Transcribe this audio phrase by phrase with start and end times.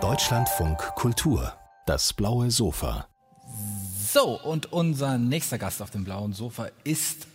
[0.00, 1.52] Deutschlandfunk Kultur,
[1.86, 3.06] das blaue Sofa.
[4.12, 7.28] So, und unser nächster Gast auf dem blauen Sofa ist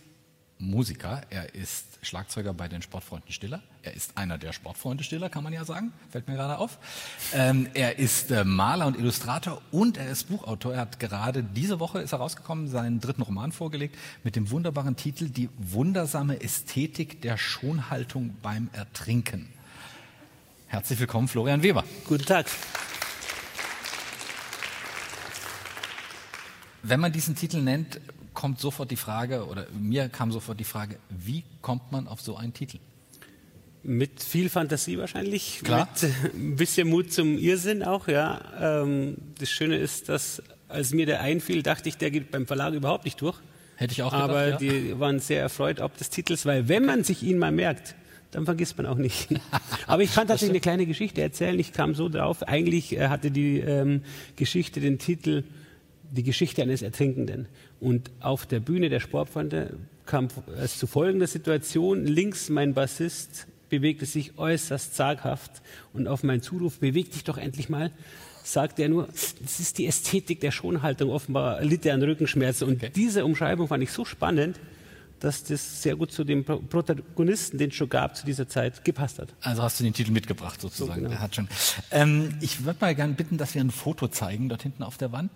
[0.58, 1.22] Musiker.
[1.30, 3.62] Er ist Schlagzeuger bei den Sportfreunden Stiller.
[3.82, 5.94] Er ist einer der Sportfreunde Stiller, kann man ja sagen.
[6.10, 6.76] Fällt mir gerade auf.
[7.32, 10.74] Ähm, er ist äh, Maler und Illustrator und er ist Buchautor.
[10.74, 14.96] Er hat gerade diese Woche ist er rausgekommen, seinen dritten Roman vorgelegt mit dem wunderbaren
[14.96, 19.48] Titel Die wundersame Ästhetik der Schonhaltung beim Ertrinken.
[20.70, 21.82] Herzlich willkommen, Florian Weber.
[22.06, 22.46] Guten Tag.
[26.84, 28.00] Wenn man diesen Titel nennt,
[28.34, 32.36] kommt sofort die Frage, oder mir kam sofort die Frage, wie kommt man auf so
[32.36, 32.78] einen Titel?
[33.82, 35.88] Mit viel Fantasie wahrscheinlich, Klar.
[36.02, 38.40] mit ein bisschen Mut zum Irrsinn auch, ja.
[38.60, 42.74] Ähm, das Schöne ist, dass als mir der einfiel, dachte ich, der geht beim Verlag
[42.74, 43.38] überhaupt nicht durch.
[43.74, 44.56] Hätte ich auch gedacht, Aber ja.
[44.56, 47.96] die waren sehr erfreut ob des Titels, weil wenn man sich ihn mal merkt,
[48.30, 49.28] dann vergisst man auch nicht.
[49.86, 51.58] Aber ich kann tatsächlich eine kleine Geschichte erzählen.
[51.58, 52.42] Ich kam so drauf.
[52.46, 54.02] Eigentlich äh, hatte die ähm,
[54.36, 55.44] Geschichte den Titel
[56.12, 57.46] Die Geschichte eines Ertrinkenden.
[57.80, 60.28] Und auf der Bühne der Sportfreunde kam
[60.62, 62.04] es zu folgender Situation.
[62.04, 67.68] Links mein Bassist bewegte sich äußerst zaghaft und auf meinen Zuruf, beweg dich doch endlich
[67.68, 67.92] mal,
[68.42, 69.06] sagte er nur,
[69.40, 71.10] das ist die Ästhetik der Schonhaltung.
[71.10, 72.66] Offenbar litt er an Rückenschmerzen.
[72.66, 72.90] Und Okay.
[72.94, 74.58] diese Umschreibung fand ich so spannend,
[75.20, 78.84] dass das sehr gut zu dem Pro- Protagonisten, den es schon gab zu dieser Zeit,
[78.84, 79.28] gepasst hat.
[79.42, 80.90] Also hast du den Titel mitgebracht sozusagen.
[80.90, 81.10] So, genau.
[81.10, 81.48] Der hat schon.
[81.90, 85.12] Ähm, ich würde mal gerne bitten, dass wir ein Foto zeigen dort hinten auf der
[85.12, 85.30] Wand.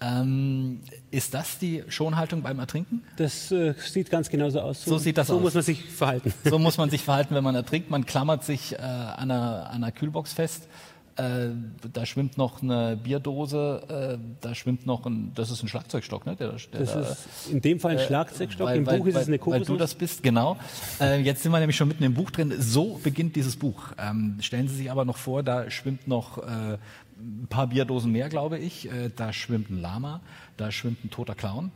[0.00, 0.80] Ähm,
[1.10, 3.02] ist das die Schonhaltung beim Ertrinken?
[3.16, 4.84] Das äh, sieht ganz genauso aus.
[4.84, 5.42] So sieht das so aus.
[5.42, 6.34] muss man sich verhalten.
[6.44, 7.90] So muss man sich verhalten, wenn man ertrinkt.
[7.90, 10.68] Man klammert sich äh, an, einer, an einer Kühlbox fest.
[11.16, 11.50] Äh,
[11.92, 16.34] da schwimmt noch eine Bierdose, äh, da schwimmt noch ein, das ist ein Schlagzeugstock, ne?
[16.34, 19.14] Der, der Das da, ist in dem Fall ein Schlagzeugstock, weil, im weil, Buch ist
[19.14, 19.78] weil, es eine Weil du Kokosnuss.
[19.78, 20.56] das bist, genau.
[21.00, 22.52] Äh, jetzt sind wir nämlich schon mitten im Buch drin.
[22.58, 23.92] So beginnt dieses Buch.
[23.96, 26.78] Ähm, stellen Sie sich aber noch vor, da schwimmt noch äh,
[27.16, 28.90] ein paar Bierdosen mehr, glaube ich.
[28.90, 30.20] Äh, da schwimmt ein Lama,
[30.56, 31.70] da schwimmt ein toter Clown.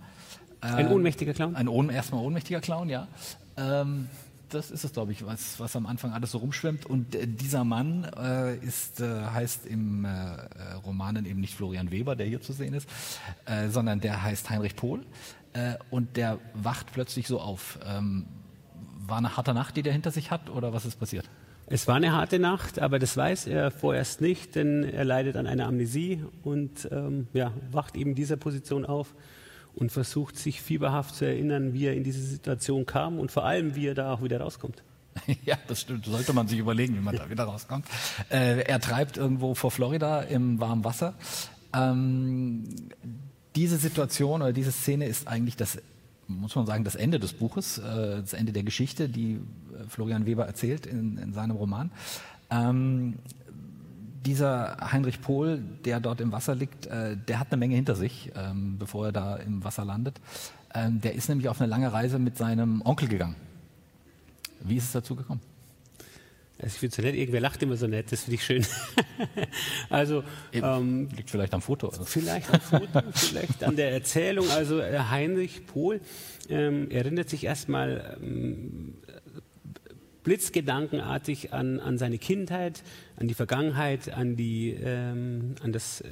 [0.60, 1.54] Ein ohnmächtiger Clown?
[1.54, 3.06] Ein ohn, erstmal ohnmächtiger Clown, ja.
[3.56, 4.08] Ähm,
[4.48, 6.86] das ist es, glaube ich, was, was am Anfang alles so rumschwimmt.
[6.86, 11.90] Und äh, dieser Mann äh, ist, äh, heißt im äh, äh, Romanen eben nicht Florian
[11.90, 12.88] Weber, der hier zu sehen ist,
[13.46, 15.04] äh, sondern der heißt Heinrich Pohl.
[15.52, 17.78] Äh, und der wacht plötzlich so auf.
[17.86, 18.26] Ähm,
[19.06, 21.28] war eine harte Nacht, die der hinter sich hat, oder was ist passiert?
[21.66, 25.46] Es war eine harte Nacht, aber das weiß er vorerst nicht, denn er leidet an
[25.46, 29.14] einer Amnesie und ähm, ja, wacht eben dieser Position auf
[29.74, 33.74] und versucht sich fieberhaft zu erinnern, wie er in diese Situation kam und vor allem,
[33.76, 34.82] wie er da auch wieder rauskommt.
[35.44, 36.06] Ja, das stimmt.
[36.06, 37.86] Sollte man sich überlegen, wie man da wieder rauskommt.
[38.30, 41.14] Äh, er treibt irgendwo vor Florida im warmen Wasser.
[41.74, 42.64] Ähm,
[43.56, 45.78] diese Situation oder diese Szene ist eigentlich das,
[46.28, 50.26] muss man sagen, das Ende des Buches, äh, das Ende der Geschichte, die äh, Florian
[50.26, 51.90] Weber erzählt in, in seinem Roman.
[52.50, 53.16] Ähm,
[54.24, 58.30] dieser Heinrich Pohl, der dort im Wasser liegt, äh, der hat eine Menge hinter sich,
[58.36, 60.20] ähm, bevor er da im Wasser landet.
[60.74, 63.36] Ähm, der ist nämlich auf eine lange Reise mit seinem Onkel gegangen.
[64.60, 65.40] Wie ist es dazu gekommen?
[66.60, 68.66] Also ich finde es so nett, irgendwer lacht immer so nett, das finde ich schön.
[69.90, 71.88] also ähm, Liegt vielleicht am Foto.
[71.88, 72.04] Also.
[72.04, 74.50] Vielleicht am Foto, vielleicht an der Erzählung.
[74.50, 76.00] Also äh, Heinrich Pohl
[76.48, 78.94] ähm, erinnert sich erstmal ähm,
[80.24, 82.82] blitzgedankenartig an, an seine Kindheit,
[83.16, 86.02] an die Vergangenheit, an, die, ähm, an das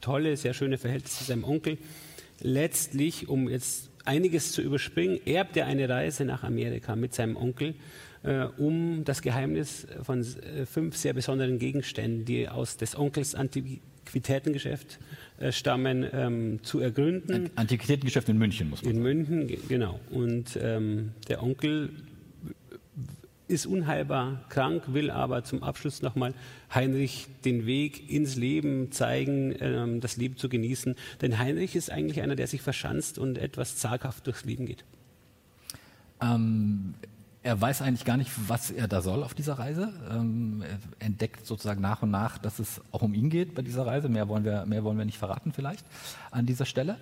[0.00, 1.78] tolle, sehr schöne Verhältnis zu seinem Onkel.
[2.40, 7.74] Letztlich, um jetzt einiges zu überspringen, erbt er eine Reise nach Amerika mit seinem Onkel,
[8.24, 14.98] äh, um das Geheimnis von äh, fünf sehr besonderen Gegenständen, die aus des Onkels Antiquitätengeschäft
[15.38, 17.50] äh, stammen, ähm, zu ergründen.
[17.54, 19.16] Antiquitätengeschäft in München, muss man In sagen.
[19.18, 20.00] München, ge- genau.
[20.10, 21.90] Und ähm, der Onkel
[23.52, 26.34] ist unheilbar krank, will aber zum Abschluss nochmal
[26.74, 30.96] Heinrich den Weg ins Leben zeigen, ähm, das Leben zu genießen.
[31.20, 34.84] Denn Heinrich ist eigentlich einer, der sich verschanzt und etwas zaghaft durchs Leben geht.
[36.20, 36.94] Ähm,
[37.42, 39.92] er weiß eigentlich gar nicht, was er da soll auf dieser Reise.
[40.10, 43.84] Ähm, er entdeckt sozusagen nach und nach, dass es auch um ihn geht bei dieser
[43.84, 44.08] Reise.
[44.08, 45.84] Mehr wollen wir, mehr wollen wir nicht verraten vielleicht
[46.30, 46.98] an dieser Stelle.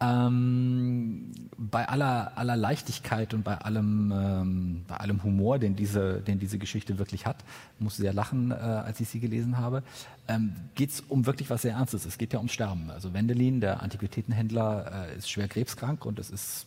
[0.00, 6.40] Ähm, bei aller, aller Leichtigkeit und bei allem, ähm, bei allem Humor, den diese, den
[6.40, 7.44] diese Geschichte wirklich hat,
[7.78, 9.84] musste sehr lachen, äh, als ich sie gelesen habe,
[10.26, 12.04] ähm, geht es um wirklich was sehr Ernstes.
[12.04, 12.90] Es geht ja ums Sterben.
[12.90, 16.66] Also Wendelin, der Antiquitätenhändler, äh, ist schwer krebskrank und es ist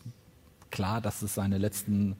[0.71, 2.15] klar, dass es seine letzten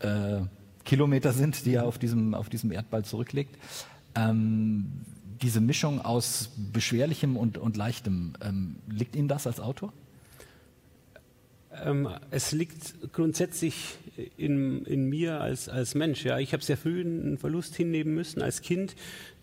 [0.00, 0.40] äh,
[0.84, 3.56] Kilometer sind, die er auf diesem, auf diesem Erdball zurücklegt.
[4.14, 4.86] Ähm,
[5.42, 9.92] diese Mischung aus Beschwerlichem und, und Leichtem, ähm, liegt Ihnen das als Autor?
[11.84, 13.98] Ähm, es liegt grundsätzlich
[14.36, 16.24] in, in mir als, als Mensch.
[16.24, 18.96] Ja, ich habe sehr früh einen Verlust hinnehmen müssen als Kind.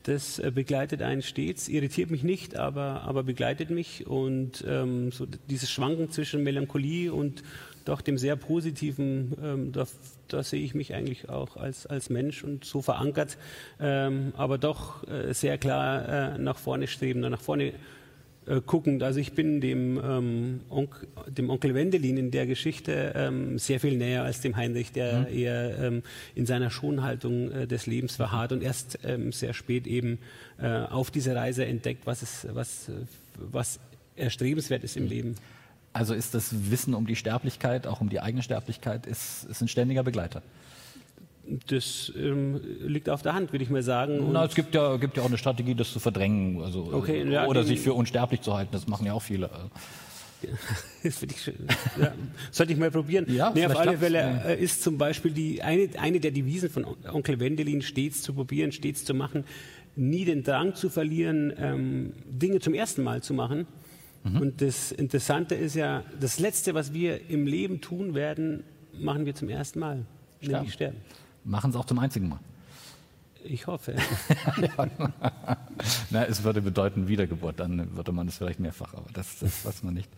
[0.04, 4.08] Das äh, begleitet einen stets, irritiert mich nicht, aber, aber begleitet mich.
[4.08, 7.44] Und ähm, so dieses Schwanken zwischen Melancholie und
[7.86, 9.86] doch dem sehr Positiven, ähm, da,
[10.28, 13.38] da, sehe ich mich eigentlich auch als, als Mensch und so verankert,
[13.80, 17.74] ähm, aber doch äh, sehr klar äh, nach vorne streben, nach vorne
[18.46, 19.04] äh, guckend.
[19.04, 23.98] Also ich bin dem, ähm, Onk, dem Onkel Wendelin in der Geschichte ähm, sehr viel
[23.98, 25.38] näher als dem Heinrich, der mhm.
[25.38, 26.04] eher ähm,
[26.36, 30.20] in seiner Schonhaltung äh, des Lebens verharrt und erst ähm, sehr spät eben
[30.62, 32.92] äh, auf dieser Reise entdeckt, was, es, was,
[33.38, 33.80] was
[34.16, 35.10] erstrebenswert ist im mhm.
[35.10, 35.36] Leben.
[35.94, 39.68] Also ist das Wissen um die Sterblichkeit, auch um die eigene Sterblichkeit, ist, ist ein
[39.68, 40.42] ständiger Begleiter.
[41.68, 44.32] Das ähm, liegt auf der Hand, würde ich mal sagen.
[44.32, 47.48] Na, es gibt ja, gibt ja auch eine Strategie, das zu verdrängen, also, okay, ja,
[47.48, 48.72] oder sich für unsterblich zu halten.
[48.72, 49.50] Das machen ja auch viele.
[51.04, 51.56] Das finde ich schön.
[52.02, 52.14] Ja,
[52.52, 53.26] sollte ich mal probieren.
[53.30, 54.42] Ja, nee, auf alle Fälle.
[54.46, 58.74] Äh, ist zum Beispiel die, eine, eine der Devisen von Onkel Wendelin, stets zu probieren,
[58.74, 59.46] stets zu machen,
[59.96, 63.68] nie den Drang zu verlieren, ähm, Dinge zum ersten Mal zu machen.
[64.24, 64.42] Mhm.
[64.42, 69.36] Und das Interessante ist ja, das Letzte, was wir im Leben tun werden, machen wir
[69.36, 70.06] zum ersten Mal,
[70.40, 70.54] sterben.
[70.54, 70.98] nämlich sterben.
[71.44, 72.40] Machen es auch zum einzigen Mal.
[73.44, 73.96] Ich hoffe.
[76.10, 79.84] Na, es würde bedeuten Wiedergeburt, dann würde man es vielleicht mehrfach, aber das, das weiß
[79.84, 80.10] man nicht.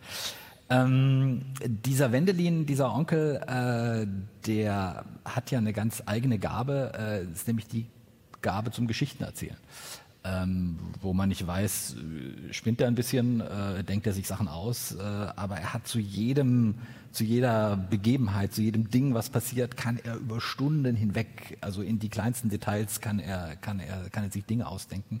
[0.68, 4.06] Ähm, dieser Wendelin, dieser Onkel, äh,
[4.46, 7.86] der hat ja eine ganz eigene Gabe, äh, ist nämlich die
[8.42, 9.56] Gabe zum Geschichtenerzählen
[10.26, 14.48] ähm, wo man nicht weiß, äh, spinnt er ein bisschen, äh, denkt er sich Sachen
[14.48, 16.76] aus, äh, aber er hat zu jedem,
[17.12, 21.98] zu jeder Begebenheit, zu jedem Ding, was passiert, kann er über Stunden hinweg, also in
[21.98, 25.20] die kleinsten Details kann er, kann er, kann er sich Dinge ausdenken.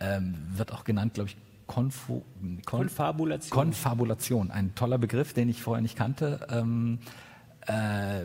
[0.00, 1.36] Ähm, wird auch genannt, glaube ich,
[1.66, 3.50] Konfu Kon Konfabulation.
[3.50, 6.46] Konfabulation, ein toller Begriff, den ich vorher nicht kannte.
[6.50, 6.98] Ähm,
[7.66, 8.24] äh,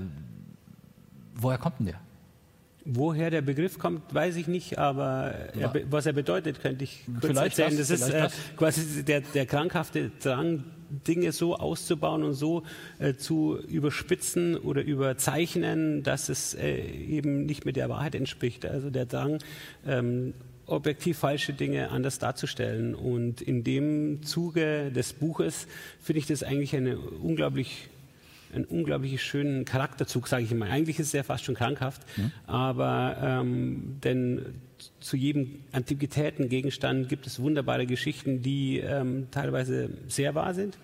[1.35, 1.99] woher kommt denn der?
[2.85, 7.25] Woher der Begriff kommt, weiß ich nicht, aber er, was er bedeutet, könnte ich kurz
[7.25, 7.77] vielleicht erzählen.
[7.77, 12.63] Das, das ist äh, quasi der, der, krankhafte Drang, Dinge so auszubauen und so
[12.97, 18.65] äh, zu überspitzen oder überzeichnen, dass es äh, eben nicht mehr der Wahrheit entspricht.
[18.65, 19.39] Also der Drang,
[19.85, 20.33] ähm,
[20.69, 22.95] objektiv falsche Dinge anders darzustellen.
[22.95, 25.67] Und in dem Zuge des Buches
[26.01, 27.89] finde ich das eigentlich eine unglaublich
[28.53, 30.69] einen unglaublich schönen Charakterzug, sage ich mal.
[30.69, 32.31] Eigentlich ist es ja fast schon krankhaft, mhm.
[32.47, 34.45] aber ähm, denn
[34.99, 40.77] zu jedem Antiquitätengegenstand gibt es wunderbare Geschichten, die ähm, teilweise sehr wahr sind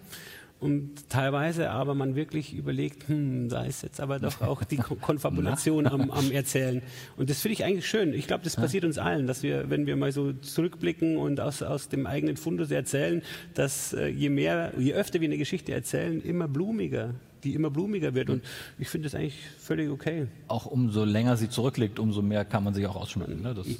[0.59, 5.85] und teilweise aber man wirklich überlegt, hm, da ist jetzt aber doch auch die Konfabulation
[5.85, 6.81] am, am, Erzählen.
[7.17, 8.13] Und das finde ich eigentlich schön.
[8.13, 11.61] Ich glaube, das passiert uns allen, dass wir, wenn wir mal so zurückblicken und aus,
[11.61, 13.21] aus dem eigenen Fundus erzählen,
[13.53, 17.13] dass äh, je mehr, je öfter wir eine Geschichte erzählen, immer blumiger
[17.45, 18.29] die immer blumiger wird.
[18.29, 18.43] Und
[18.77, 20.27] ich finde das eigentlich völlig okay.
[20.47, 23.41] Auch umso länger sie zurückliegt, umso mehr kann man sich auch ausschmücken.
[23.41, 23.53] Ne?
[23.53, 23.73] Das, äh,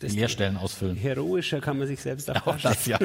[0.00, 0.96] das Leerstellen ausfüllen.
[0.96, 2.98] Heroischer kann man sich selbst auch Auch das, ja.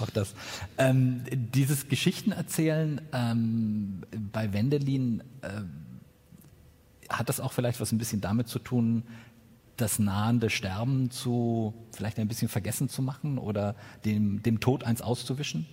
[0.00, 0.34] auch das.
[0.76, 4.02] Ähm, dieses Geschichtenerzählen ähm,
[4.32, 5.62] bei Wendelin, äh,
[7.08, 9.04] hat das auch vielleicht was ein bisschen damit zu tun,
[9.76, 15.00] das nahende Sterben zu vielleicht ein bisschen vergessen zu machen oder dem, dem Tod eins
[15.02, 15.66] auszuwischen?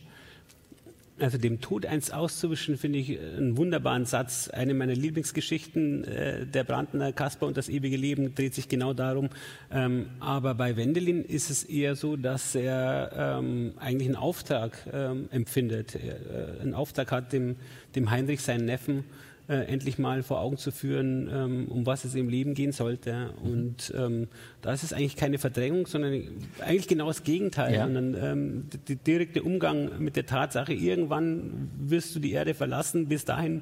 [1.20, 4.50] Also dem Tod eins auszuwischen, finde ich einen wunderbaren Satz.
[4.50, 9.30] Eine meiner Lieblingsgeschichten, äh, der Brandner Kasper und das ewige Leben, dreht sich genau darum.
[9.72, 15.30] Ähm, aber bei Wendelin ist es eher so, dass er ähm, eigentlich einen Auftrag ähm,
[15.32, 15.96] empfindet.
[15.96, 17.56] Er, äh, einen Auftrag hat, dem,
[17.96, 19.06] dem Heinrich, seinen Neffen,
[19.48, 23.32] äh, endlich mal vor Augen zu führen, ähm, um was es im Leben gehen sollte.
[23.44, 24.28] Und ähm,
[24.62, 26.22] da ist es eigentlich keine Verdrängung, sondern
[26.60, 27.76] eigentlich genau das Gegenteil.
[27.76, 27.84] Ja.
[27.84, 33.26] Sondern ähm, der direkte Umgang mit der Tatsache, irgendwann wirst du die Erde verlassen, bis
[33.26, 33.62] dahin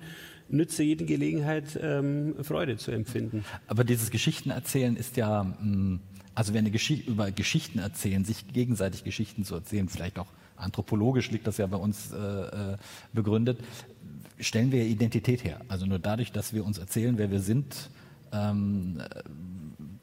[0.50, 3.44] nütze jede Gelegenheit, ähm, Freude zu empfinden.
[3.68, 6.00] Aber dieses Geschichtenerzählen ist ja, mh, mm,
[6.36, 11.46] also wenn Geschichte über Geschichten erzählen, sich gegenseitig Geschichten zu erzählen, vielleicht auch anthropologisch liegt
[11.46, 12.78] das ja bei uns äh, äh
[13.12, 13.60] begründet,
[14.40, 15.62] stellen wir Identität her.
[15.68, 17.90] Also nur dadurch, dass wir uns erzählen, wer wir sind,
[18.32, 19.02] ähm,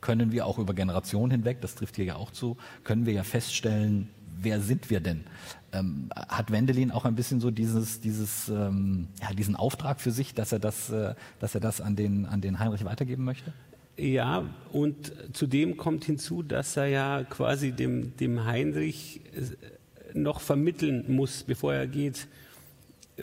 [0.00, 3.22] können wir auch über Generationen hinweg, das trifft hier ja auch zu, können wir ja
[3.22, 4.08] feststellen,
[4.42, 5.24] wer sind wir denn?
[5.72, 10.34] Ähm, hat Wendelin auch ein bisschen so dieses, dieses, ähm, ja, diesen Auftrag für sich,
[10.34, 13.52] dass er das, äh, dass er das an den, an den Heinrich weitergeben möchte?
[13.96, 21.04] Ja, und zudem kommt hinzu, dass er ja quasi dem, dem Heinrich äh, noch vermitteln
[21.08, 22.26] muss, bevor er geht,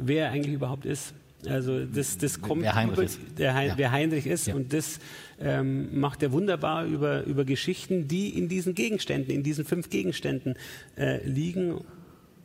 [0.02, 1.14] wer er eigentlich überhaupt ist.
[1.48, 3.20] Also das, das kommt wer Heinrich über, ist.
[3.38, 3.78] Der Hein, ja.
[3.78, 4.56] wer Heinrich ist ja.
[4.56, 5.00] und das
[5.40, 10.56] ähm, macht er wunderbar über, über Geschichten, die in diesen Gegenständen, in diesen fünf Gegenständen
[10.98, 11.80] äh, liegen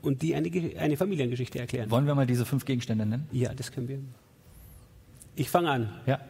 [0.02, 1.90] und die eine, eine Familiengeschichte erklären.
[1.90, 3.26] Wollen wir mal diese fünf Gegenstände nennen?
[3.32, 3.98] Ja, das können wir.
[5.36, 5.88] Ich fange an.
[6.06, 6.20] Ja.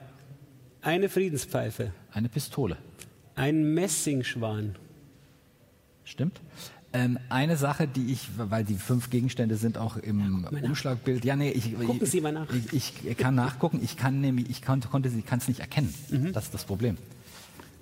[0.82, 2.76] Eine Friedenspfeife, Eine Pistole.
[3.34, 4.76] ein Messingschwan,
[6.04, 6.40] Stimmt.
[6.94, 10.52] Ähm, eine Sache, die ich, weil die fünf Gegenstände sind auch im nach.
[10.52, 11.24] Umschlagbild.
[11.24, 12.48] Ja, nee, ich, Gucken Sie mal nach.
[12.72, 13.80] Ich, ich kann nachgucken.
[13.82, 15.92] Ich kann nämlich, ich konnte, konnte sie, kann es nicht erkennen.
[16.10, 16.32] Mhm.
[16.32, 16.98] Das ist das Problem.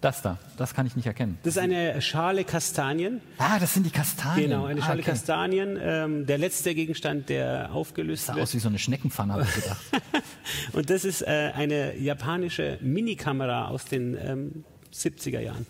[0.00, 1.38] Das da, das kann ich nicht erkennen.
[1.42, 3.20] Das ist eine Schale Kastanien.
[3.36, 4.48] Ah, das sind die Kastanien.
[4.48, 5.10] Genau, eine ah, Schale okay.
[5.10, 5.78] Kastanien.
[5.80, 8.44] Ähm, der letzte Gegenstand, der aufgelöst Sah wird.
[8.44, 9.80] aus wie so eine Schneckenpfanne, habe ich gedacht.
[10.72, 14.64] Und das ist äh, eine japanische Minikamera aus den ähm,
[14.94, 15.66] 70er Jahren.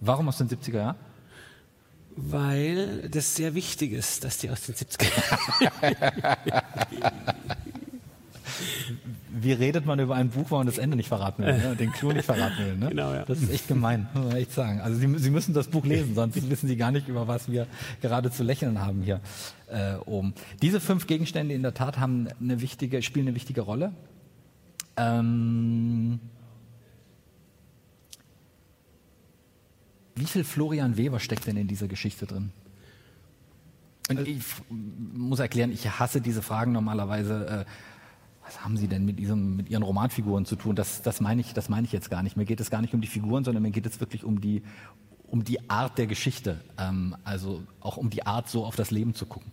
[0.00, 0.96] Warum aus den 70er Jahren?
[2.16, 5.10] Weil das sehr wichtig ist, dass die aus den 70er
[5.62, 5.96] Jahren.
[9.42, 11.76] Wie redet man über ein Buch, wo man das Ende nicht verraten will, ne?
[11.76, 12.76] den Clou nicht verraten will?
[12.76, 12.88] Ne?
[12.90, 13.24] Genau, ja.
[13.24, 14.80] Das ist echt gemein, muss man echt sagen.
[14.80, 17.66] Also Sie, Sie müssen das Buch lesen, sonst wissen Sie gar nicht, über was wir
[18.02, 19.20] gerade zu lächeln haben hier
[19.68, 20.34] äh, oben.
[20.60, 23.92] Diese fünf Gegenstände in der Tat haben eine wichtige, spielen eine wichtige Rolle.
[24.96, 26.20] Ähm,
[30.20, 32.50] wie viel Florian Weber steckt denn in dieser Geschichte drin?
[34.08, 37.46] Und ich f- muss erklären, ich hasse diese Fragen normalerweise.
[37.46, 37.64] Äh,
[38.44, 40.74] was haben Sie denn mit, diesem, mit Ihren Romanfiguren zu tun?
[40.76, 42.36] Das, das, meine ich, das meine ich jetzt gar nicht.
[42.36, 44.62] Mir geht es gar nicht um die Figuren, sondern mir geht es wirklich um die,
[45.26, 46.60] um die Art der Geschichte.
[46.76, 49.52] Ähm, also auch um die Art, so auf das Leben zu gucken.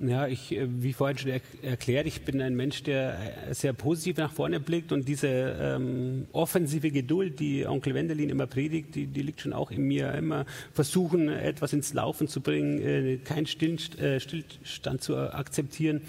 [0.00, 3.18] Ja, ich, äh, wie vorhin schon er erklärt, ich bin ein Mensch, der
[3.48, 8.46] äh, sehr positiv nach vorne blickt und diese ähm, offensive Geduld, die Onkel Wendelin immer
[8.46, 10.12] predigt, die, die liegt schon auch in mir.
[10.14, 16.00] Immer versuchen, etwas ins Laufen zu bringen, äh, keinen Stillst äh, Stillstand zu akzeptieren.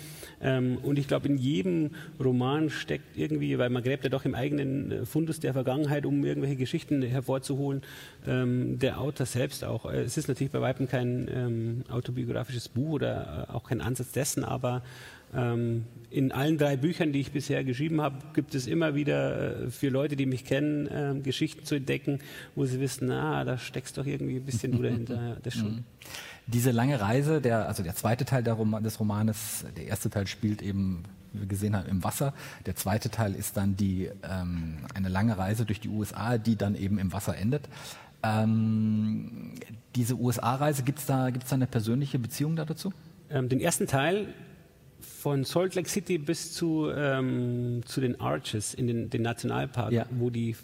[0.41, 1.91] Ähm, und ich glaube, in jedem
[2.23, 6.23] Roman steckt irgendwie, weil man gräbt ja doch im eigenen äh, Fundus der Vergangenheit, um
[6.23, 7.81] irgendwelche Geschichten hervorzuholen,
[8.25, 9.91] ähm, der Autor selbst auch.
[9.91, 14.11] Äh, Es ist natürlich bei weitem kein ähm, autobiografisches Buch oder äh, auch kein Ansatz
[14.11, 14.83] dessen, aber
[15.35, 19.71] ähm, in allen drei Büchern, die ich bisher geschrieben habe, gibt es immer wieder äh,
[19.71, 22.19] für Leute, die mich kennen, äh, Geschichten zu entdecken,
[22.55, 25.37] wo sie wissen, na, da steckst doch irgendwie ein bisschen du dahinter.
[25.41, 25.83] Das schon.
[26.47, 30.27] Diese lange Reise, der, also der zweite Teil der Roma, des Romanes, der erste Teil
[30.27, 32.33] spielt eben, wie wir gesehen haben, im Wasser.
[32.65, 36.75] Der zweite Teil ist dann die, ähm, eine lange Reise durch die USA, die dann
[36.75, 37.69] eben im Wasser endet.
[38.21, 39.53] Ähm,
[39.95, 42.91] diese USA-Reise, gibt es da, gibt's da eine persönliche Beziehung da dazu?
[43.33, 44.27] Ähm, den ersten Teil
[45.01, 50.05] von Salt Lake City bis zu, ähm, zu den Arches in den, den Nationalpark, Ja.
[50.11, 50.55] wo, die,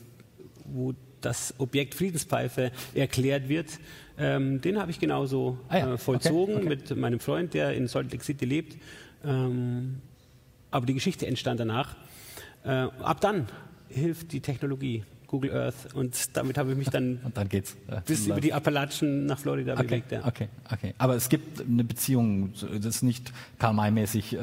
[0.66, 3.80] wo das Objekt Friedenspfeife erklärt wird,
[4.18, 6.70] ähm, den habe ich genauso Ah ja, äh, vollzogen okay, okay.
[6.92, 8.78] mit meinem Freund, der in Salt Lake City lebt.
[9.26, 10.02] Ähm,
[10.72, 11.96] aber die Geschichte entstand danach.
[12.64, 13.48] Äh, ab dann
[13.90, 17.78] hilft die Technologie, Google Earth, und damit habe ich mich dann Und dann geht's.
[17.88, 20.12] äh, bis über die Appalachen nach Florida Okay, bewegt.
[20.12, 20.26] Ja.
[20.26, 20.94] okay, okay.
[20.98, 24.38] Aber es gibt eine Beziehung, das ist nicht Karl-May-mäßig äh,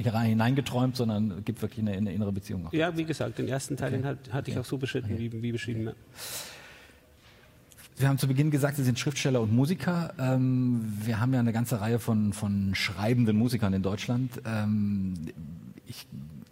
[0.00, 2.66] hier rein- hineingeträumt, sondern es gibt wirklich eine, eine innere Beziehung.
[2.66, 2.72] Auch.
[2.72, 5.52] Ja, wie gesagt, den ersten Teil den hat, hatte ich auch so beschritten, wie, wie
[5.52, 5.84] beschrieben.
[5.86, 5.92] Ja.
[7.98, 10.14] Wir haben zu Beginn gesagt, Sie sind Schriftsteller und Musiker.
[10.20, 14.40] Ähm, wir haben ja eine ganze Reihe von, von schreibenden Musikern in Deutschland.
[14.46, 15.14] Ähm,
[15.86, 16.06] ich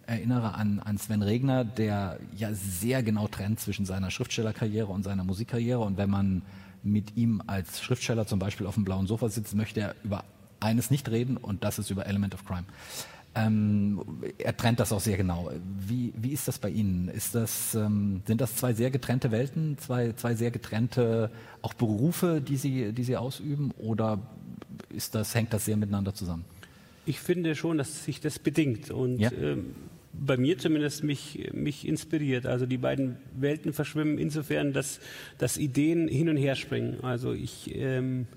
[0.07, 5.23] erinnere an, an Sven Regner, der ja sehr genau trennt zwischen seiner Schriftstellerkarriere und seiner
[5.23, 5.79] Musikkarriere.
[5.79, 6.41] Und wenn man
[6.83, 10.23] mit ihm als Schriftsteller zum Beispiel auf dem blauen Sofa sitzt, möchte er über
[10.59, 12.63] eines nicht reden und das ist über Element of Crime.
[13.35, 14.01] Ähm,
[14.39, 15.51] er trennt das auch sehr genau.
[15.87, 17.07] Wie, wie ist das bei Ihnen?
[17.09, 21.29] Ist das, ähm, sind das zwei sehr getrennte Welten, zwei, zwei sehr getrennte
[21.61, 24.19] auch Berufe, die Sie, die Sie ausüben, oder
[24.89, 26.45] ist das, hängt das sehr miteinander zusammen?
[27.05, 29.31] Ich finde schon, dass sich das bedingt und Ja.
[29.31, 29.75] ähm,
[30.19, 32.45] bei mir zumindest mich, mich inspiriert.
[32.45, 34.99] Also die beiden Welten verschwimmen insofern, dass,
[35.37, 37.03] dass Ideen hin und her springen.
[37.03, 38.27] Also ich, ähm,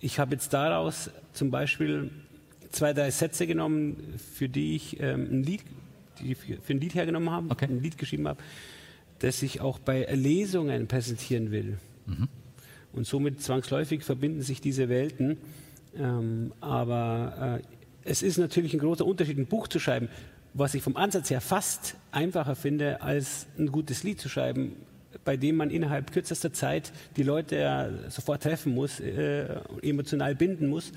[0.00, 2.10] ich habe jetzt daraus zum Beispiel
[2.70, 3.96] zwei, drei Sätze genommen,
[4.34, 5.62] für die ich ähm, ein Lied,
[6.20, 7.66] die für, für ein Lied hergenommen habe, Okay.
[7.66, 8.42] ein Lied geschrieben habe,
[9.18, 11.78] das ich auch bei Lesungen präsentieren will.
[12.92, 15.38] Und somit zwangsläufig verbinden sich diese Welten.
[15.98, 20.08] Ähm, aber äh, es ist natürlich ein großer Unterschied, ein Buch zu schreiben,
[20.54, 24.76] was ich vom Ansatz her fast einfacher finde, als ein gutes Lied zu schreiben,
[25.24, 29.46] bei dem man innerhalb kürzester Zeit die Leute ja sofort treffen muss, äh,
[29.82, 30.92] emotional binden muss.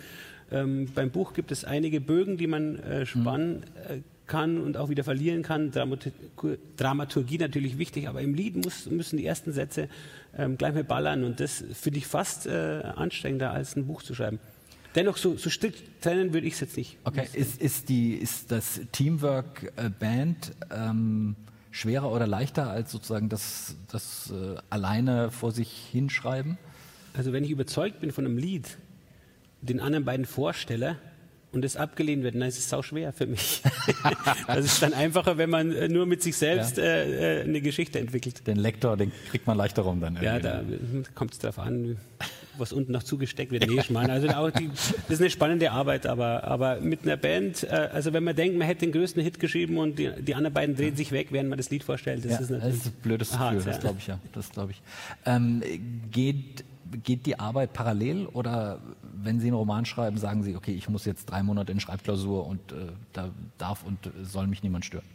[0.51, 4.89] Ähm, beim Buch gibt es einige Bögen, die man äh, spannen äh, kann und auch
[4.89, 5.71] wieder verlieren kann.
[6.77, 9.89] Dramaturgie, natürlich wichtig, aber im Lied muss, müssen die ersten Sätze
[10.37, 14.13] ähm, gleich mal ballern und das finde ich fast äh, anstrengender als ein Buch zu
[14.13, 14.39] schreiben.
[14.95, 16.97] Dennoch, so, so strikt trennen würde ich es jetzt nicht.
[17.03, 21.35] Okay, ist, ist, die, ist das Teamwork äh, Band ähm,
[21.71, 26.57] schwerer oder leichter als sozusagen das, das äh, alleine vor sich hinschreiben?
[27.13, 28.77] Also wenn ich überzeugt bin von einem Lied,
[29.61, 30.97] den anderen beiden vorstelle,
[31.51, 33.61] und es abgelehnt wird, dann ist es sau schwer für mich.
[34.47, 36.83] das ist dann einfacher, wenn man äh, nur mit sich selbst ja.
[36.83, 38.45] äh, äh eine Geschichte entwickelt.
[38.45, 40.21] Den Lektor, den kriegt man leichter rum dann.
[40.21, 40.63] Ja, da
[41.15, 41.97] kommt es darauf an,
[42.59, 43.67] was unten noch zugesteckt wird.
[43.67, 44.09] Nee, Schmarrn.
[44.09, 48.13] Also auch die, das ist eine spannende Arbeit, aber, aber mit einer Band, äh, also
[48.13, 50.95] wenn man denkt, man hätte den größten Hit geschrieben und die, die anderen beiden drehen
[50.95, 53.29] sich weg, während man das Lied vorstellt, das ja, ist natürlich das ist ein blödes
[53.31, 54.19] Gefühl, hart, das glaube ich ja.
[54.33, 54.81] Das glaube ich.
[55.25, 55.61] Ähm,
[56.11, 56.63] geht
[57.03, 58.79] geht die Arbeit parallel oder
[59.21, 62.47] wenn Sie einen Roman schreiben, sagen Sie, okay, ich muss jetzt drei Monate in Schreibklausur
[62.47, 65.05] und äh, da darf und soll mich niemand stören?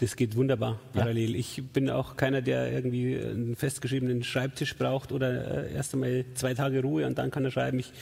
[0.00, 1.32] Das geht wunderbar parallel.
[1.32, 1.36] Ja.
[1.36, 6.54] Ich bin auch keiner, der irgendwie einen festgeschriebenen Schreibtisch braucht oder äh, erst einmal zwei
[6.54, 7.78] Tage Ruhe und dann kann er schreiben.
[7.78, 7.92] Ich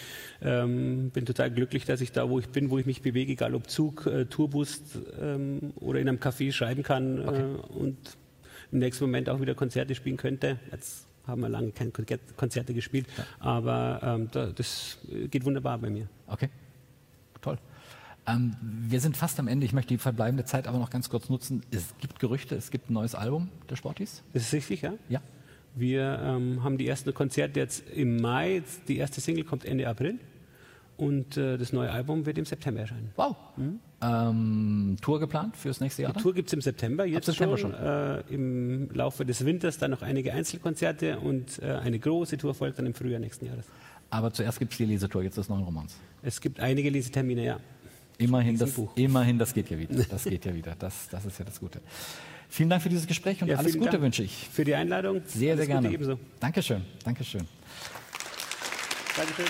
[0.40, 3.54] ähm, bin total glücklich, dass ich da, wo ich bin, wo ich mich bewege, egal
[3.54, 4.82] ob Zug, äh, Tourbus
[5.20, 7.42] ähm, oder in einem Café schreiben kann okay.
[7.42, 7.96] äh, und
[8.70, 10.58] im nächsten Moment auch wieder Konzerte spielen könnte.
[10.70, 11.90] Jetzt haben wir lange keine
[12.36, 13.24] Konzerte gespielt, ja.
[13.40, 14.98] aber ähm, das
[15.30, 16.08] geht wunderbar bei mir.
[16.26, 16.48] Okay.
[18.28, 19.64] Ähm, wir sind fast am Ende.
[19.64, 21.62] Ich möchte die verbleibende Zeit aber noch ganz kurz nutzen.
[21.70, 24.22] Es gibt Gerüchte, es gibt ein neues Album der Sportis.
[24.32, 24.94] Das ist richtig, ja?
[25.08, 25.20] Ja.
[25.74, 28.62] Wir ähm, haben die ersten Konzerte jetzt im Mai.
[28.88, 30.18] Die erste Single kommt Ende April.
[30.96, 33.10] Und äh, das neue Album wird im September erscheinen.
[33.14, 33.36] Wow.
[33.56, 33.78] Mhm.
[34.02, 36.12] Ähm, Tour geplant fürs nächste Jahr?
[36.12, 37.72] Die Tour gibt es im September, jetzt September schon.
[37.72, 37.80] schon.
[37.80, 42.80] Äh, Im Laufe des Winters dann noch einige Einzelkonzerte und äh, eine große Tour folgt
[42.80, 43.66] dann im Frühjahr nächsten Jahres.
[44.10, 45.98] Aber zuerst gibt es die Lesetour jetzt des neuen Romans.
[46.22, 47.60] Es gibt einige Lesetermine, ja.
[48.18, 50.04] Immerhin das, immerhin, das geht ja wieder.
[50.10, 50.74] Das geht ja wieder.
[50.78, 51.80] Das, das ist ja das Gute.
[52.48, 54.48] Vielen Dank für dieses Gespräch und ja, alles Gute Dank wünsche ich.
[54.52, 55.22] Für die Einladung.
[55.26, 55.88] Sehr, alles sehr gerne.
[55.88, 56.18] Gute ebenso.
[56.40, 56.82] Dankeschön.
[57.04, 57.46] Dankeschön.
[59.16, 59.46] Dankeschön.